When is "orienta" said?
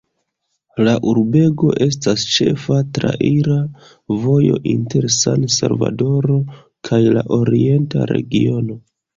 7.39-8.13